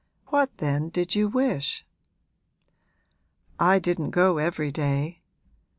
What 0.29 0.57
then 0.57 0.89
did 0.89 1.13
you 1.13 1.27
wish?' 1.27 1.85
'I 3.59 3.77
didn't 3.77 4.09
go 4.09 4.39
every 4.39 4.71
day. 4.71 5.21